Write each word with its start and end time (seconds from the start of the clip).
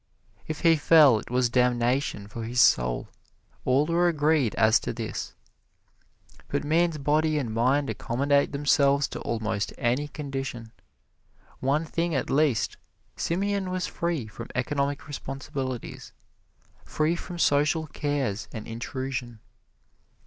If 0.47 0.61
he 0.61 0.77
fell, 0.77 1.19
it 1.19 1.29
was 1.29 1.47
damnation 1.51 2.27
for 2.27 2.43
his 2.43 2.59
soul 2.59 3.07
all 3.65 3.85
were 3.85 4.07
agreed 4.07 4.55
as 4.55 4.79
to 4.79 4.91
this. 4.93 5.35
But 6.47 6.63
man's 6.63 6.97
body 6.97 7.37
and 7.37 7.53
mind 7.53 7.87
accommodate 7.87 8.51
themselves 8.51 9.07
to 9.09 9.19
almost 9.21 9.73
any 9.77 10.07
condition. 10.07 10.71
One 11.59 11.85
thing 11.85 12.15
at 12.15 12.31
least, 12.31 12.77
Simeon 13.15 13.69
was 13.69 13.85
free 13.85 14.25
from 14.25 14.47
economic 14.55 15.07
responsibilities, 15.07 16.13
free 16.83 17.15
from 17.15 17.37
social 17.37 17.85
cares 17.85 18.47
and 18.51 18.67
intrusion. 18.67 19.39